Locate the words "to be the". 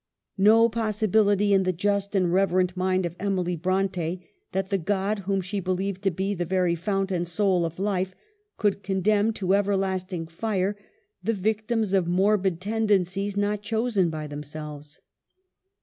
6.01-6.43